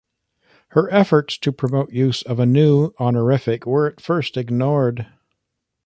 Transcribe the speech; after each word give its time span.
Her 0.69 0.91
efforts 0.91 1.37
to 1.37 1.51
promote 1.51 1.91
use 1.91 2.23
of 2.23 2.39
a 2.39 2.45
new 2.47 2.91
honorific 2.99 3.67
were 3.67 3.85
at 3.85 4.01
first 4.01 4.35
ignored. 4.35 5.05